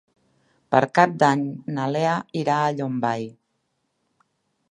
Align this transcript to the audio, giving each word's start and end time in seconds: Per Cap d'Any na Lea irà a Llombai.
Per 0.75 0.79
Cap 0.99 1.13
d'Any 1.23 1.43
na 1.75 1.85
Lea 1.95 2.15
irà 2.43 2.57
a 2.69 2.73
Llombai. 2.79 3.27